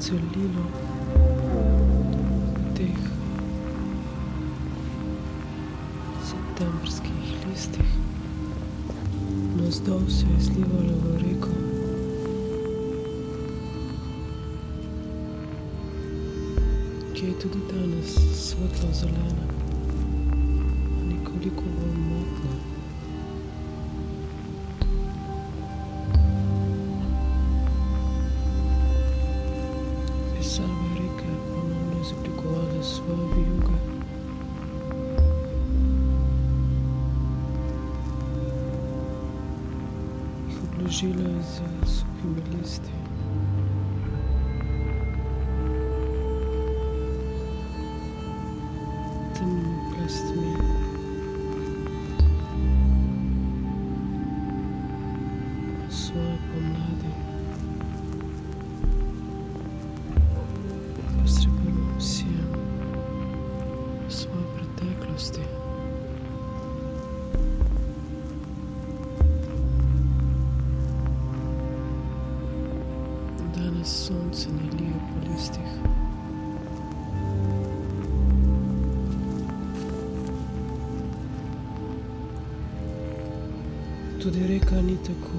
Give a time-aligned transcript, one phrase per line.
[0.00, 0.64] celino
[2.74, 2.96] teh
[6.20, 7.90] septembrskih listih.
[9.56, 11.54] Nazdol se je slivalo v reko.
[17.14, 19.46] Ki je tudi danes svetlo zelena,
[21.08, 22.05] nekoliko bolj
[40.96, 43.05] argileuse scumbeliste.
[84.38, 85.30] どれかにとこ